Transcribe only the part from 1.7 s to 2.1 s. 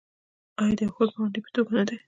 نه دی؟